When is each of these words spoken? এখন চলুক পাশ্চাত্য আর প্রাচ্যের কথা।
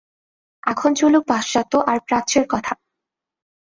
এখন 0.63 0.91
চলুক 0.93 1.23
পাশ্চাত্য 1.27 1.73
আর 1.87 1.97
প্রাচ্যের 2.07 2.45
কথা। 2.49 2.73